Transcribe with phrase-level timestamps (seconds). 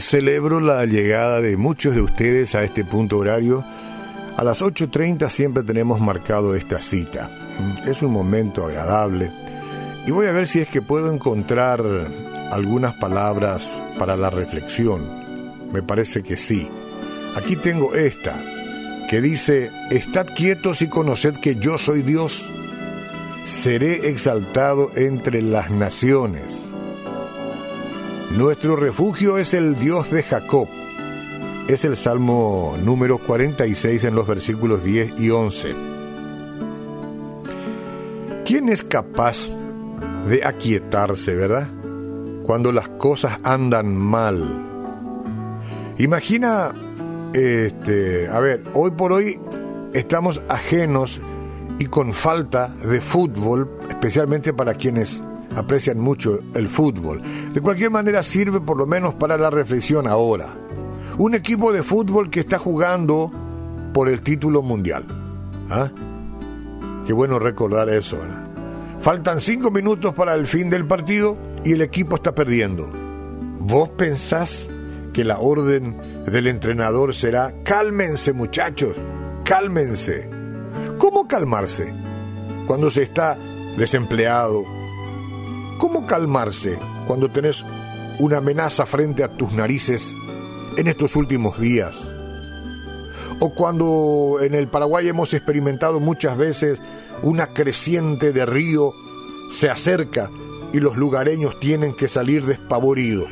[0.00, 3.64] celebro la llegada de muchos de ustedes a este punto horario.
[4.36, 7.30] A las 8.30 siempre tenemos marcado esta cita.
[7.86, 9.30] Es un momento agradable
[10.06, 11.82] y voy a ver si es que puedo encontrar
[12.50, 15.70] algunas palabras para la reflexión.
[15.72, 16.68] Me parece que sí.
[17.36, 18.42] Aquí tengo esta,
[19.08, 22.50] que dice, Estad quietos y conoced que yo soy Dios.
[23.44, 26.69] Seré exaltado entre las naciones.
[28.30, 30.68] Nuestro refugio es el Dios de Jacob.
[31.66, 35.74] Es el Salmo número 46 en los versículos 10 y 11.
[38.44, 39.48] ¿Quién es capaz
[40.28, 41.66] de aquietarse, verdad?
[42.44, 44.64] Cuando las cosas andan mal.
[45.98, 46.72] Imagina,
[47.34, 49.40] este, a ver, hoy por hoy
[49.92, 51.20] estamos ajenos
[51.80, 55.20] y con falta de fútbol, especialmente para quienes
[55.56, 57.22] aprecian mucho el fútbol.
[57.52, 60.46] De cualquier manera sirve por lo menos para la reflexión ahora.
[61.18, 63.30] Un equipo de fútbol que está jugando
[63.92, 65.04] por el título mundial.
[65.68, 65.90] ¿Ah?
[67.06, 68.18] Qué bueno recordar eso.
[69.00, 72.88] Faltan cinco minutos para el fin del partido y el equipo está perdiendo.
[73.58, 74.70] ¿Vos pensás
[75.12, 78.96] que la orden del entrenador será cálmense muchachos,
[79.44, 80.30] cálmense?
[80.98, 81.92] ¿Cómo calmarse
[82.66, 83.36] cuando se está
[83.76, 84.64] desempleado,
[85.80, 86.78] ¿Cómo calmarse
[87.10, 87.64] cuando tenés
[88.20, 90.14] una amenaza frente a tus narices
[90.76, 92.06] en estos últimos días?
[93.40, 96.80] O cuando en el Paraguay hemos experimentado muchas veces
[97.24, 98.92] una creciente de río
[99.50, 100.30] se acerca
[100.72, 103.26] y los lugareños tienen que salir despavoridos.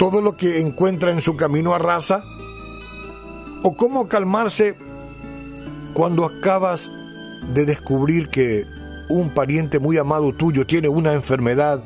[0.00, 2.24] Todo lo que encuentra en su camino arrasa.
[3.62, 4.76] O cómo calmarse
[5.94, 6.90] cuando acabas
[7.54, 8.64] de descubrir que
[9.08, 11.82] un pariente muy amado tuyo tiene una enfermedad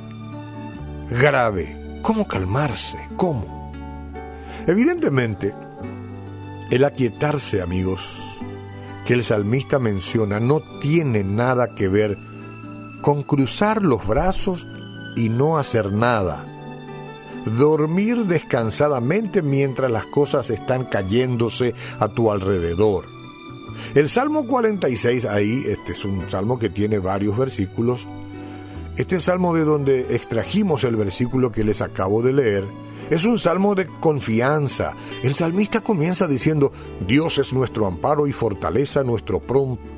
[1.08, 2.00] grave.
[2.02, 2.98] ¿Cómo calmarse?
[3.16, 3.72] ¿Cómo?
[4.66, 5.54] Evidentemente,
[6.70, 8.40] el aquietarse, amigos,
[9.06, 12.16] que el salmista menciona, no tiene nada que ver
[13.02, 14.66] con cruzar los brazos
[15.16, 16.46] y no hacer nada.
[17.44, 23.11] Dormir descansadamente mientras las cosas están cayéndose a tu alrededor.
[23.94, 28.08] El Salmo 46, ahí, este es un salmo que tiene varios versículos.
[28.96, 32.64] Este salmo de donde extrajimos el versículo que les acabo de leer,
[33.10, 34.94] es un salmo de confianza.
[35.22, 36.72] El salmista comienza diciendo,
[37.06, 39.42] Dios es nuestro amparo y fortaleza, nuestro,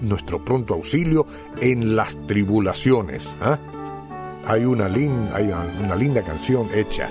[0.01, 1.27] nuestro pronto auxilio
[1.61, 3.37] en las tribulaciones.
[3.41, 3.59] ¿ah?
[4.47, 5.53] Hay, una hay
[5.85, 7.11] una linda canción hecha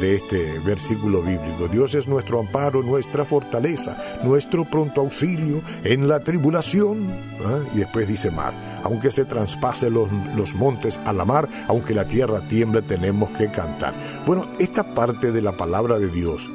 [0.00, 1.68] de este versículo bíblico.
[1.68, 7.10] Dios es nuestro amparo, nuestra fortaleza, nuestro pronto auxilio en la tribulación.
[7.44, 7.60] ¿ah?
[7.74, 12.06] Y después dice más, aunque se traspase los, los montes a la mar, aunque la
[12.06, 13.94] tierra tiemble, tenemos que cantar.
[14.26, 16.48] Bueno, esta parte de la palabra de Dios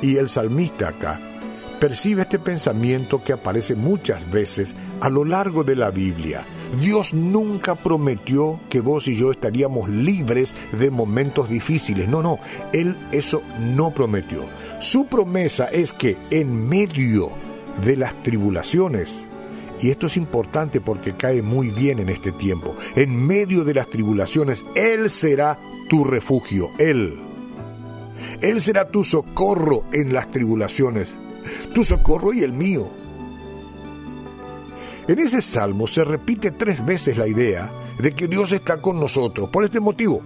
[0.00, 1.20] y el salmista acá
[1.78, 6.46] percibe este pensamiento que aparece muchas veces a lo largo de la Biblia.
[6.80, 12.08] Dios nunca prometió que vos y yo estaríamos libres de momentos difíciles.
[12.08, 12.38] No, no,
[12.72, 14.40] Él eso no prometió.
[14.80, 17.30] Su promesa es que en medio
[17.84, 19.20] de las tribulaciones,
[19.80, 23.88] y esto es importante porque cae muy bien en este tiempo, en medio de las
[23.88, 25.58] tribulaciones, Él será
[25.88, 27.18] tu refugio, Él.
[28.42, 31.16] Él será tu socorro en las tribulaciones
[31.72, 32.88] tu socorro y el mío.
[35.08, 39.48] En ese salmo se repite tres veces la idea de que Dios está con nosotros.
[39.48, 40.20] Por este motivo,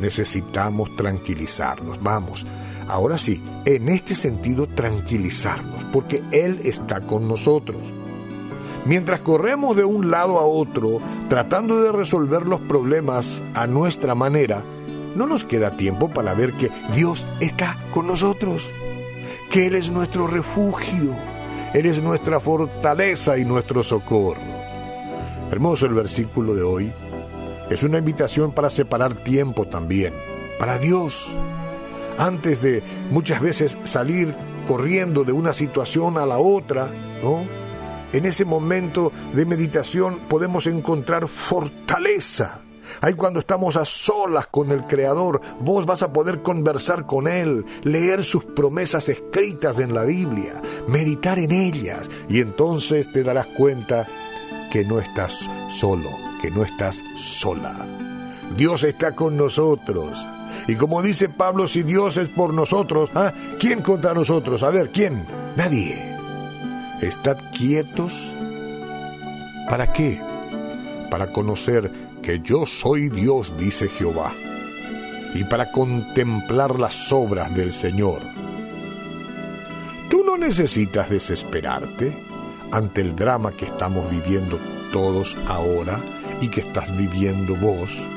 [0.00, 1.98] necesitamos tranquilizarnos.
[2.02, 2.46] Vamos,
[2.88, 7.80] ahora sí, en este sentido tranquilizarnos, porque Él está con nosotros.
[8.84, 11.00] Mientras corremos de un lado a otro
[11.30, 14.62] tratando de resolver los problemas a nuestra manera,
[15.16, 18.68] no nos queda tiempo para ver que Dios está con nosotros
[19.50, 21.16] que Él es nuestro refugio,
[21.74, 24.40] Él es nuestra fortaleza y nuestro socorro.
[25.50, 26.92] Hermoso el versículo de hoy.
[27.70, 30.14] Es una invitación para separar tiempo también,
[30.58, 31.34] para Dios.
[32.16, 34.34] Antes de muchas veces salir
[34.66, 36.88] corriendo de una situación a la otra,
[37.22, 37.44] ¿no?
[38.12, 42.62] En ese momento de meditación podemos encontrar fortaleza
[43.00, 47.64] Ahí cuando estamos a solas con el Creador, vos vas a poder conversar con Él,
[47.82, 54.06] leer sus promesas escritas en la Biblia, meditar en ellas y entonces te darás cuenta
[54.70, 57.86] que no estás solo, que no estás sola.
[58.56, 60.26] Dios está con nosotros.
[60.66, 63.32] Y como dice Pablo, si Dios es por nosotros, ¿ah?
[63.58, 64.62] ¿quién contra nosotros?
[64.62, 65.24] A ver, ¿quién?
[65.56, 66.16] Nadie.
[67.00, 68.32] Estad quietos.
[69.68, 70.20] ¿Para qué?
[71.10, 71.90] Para conocer
[72.22, 74.34] que yo soy Dios, dice Jehová.
[75.34, 78.20] y para contemplar las obras del Señor.
[80.08, 82.16] Tú no necesitas desesperarte
[82.72, 84.58] ante el drama que estamos viviendo
[84.92, 86.00] todos ahora
[86.40, 88.08] y que estás viviendo vos.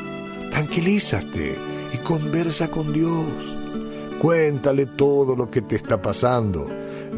[0.51, 1.57] Tranquilízate
[1.94, 3.25] y conversa con Dios.
[4.19, 6.68] Cuéntale todo lo que te está pasando.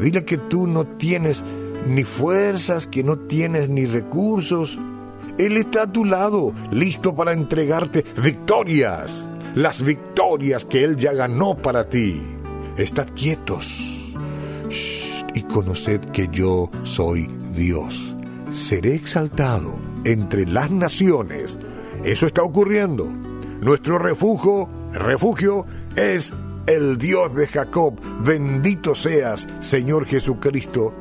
[0.00, 1.44] Dile que tú no tienes
[1.86, 4.78] ni fuerzas, que no tienes ni recursos.
[5.36, 11.56] Él está a tu lado, listo para entregarte victorias, las victorias que Él ya ganó
[11.56, 12.22] para ti.
[12.76, 14.14] Estad quietos
[15.34, 18.14] y conoced que yo soy Dios.
[18.52, 21.58] Seré exaltado entre las naciones.
[22.04, 23.06] Eso está ocurriendo.
[23.60, 25.66] Nuestro refugio, refugio
[25.96, 26.32] es
[26.68, 27.98] el Dios de Jacob.
[28.24, 30.94] Bendito seas, Señor Jesucristo,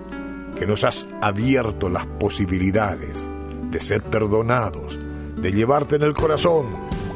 [0.58, 3.33] que nos has abierto las posibilidades
[3.74, 5.00] de ser perdonados,
[5.36, 6.68] de llevarte en el corazón,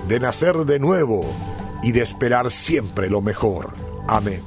[0.07, 1.23] de nacer de nuevo
[1.83, 3.69] y de esperar siempre lo mejor.
[4.07, 4.41] Amén.